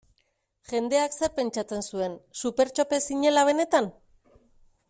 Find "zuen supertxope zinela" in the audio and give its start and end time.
1.91-3.47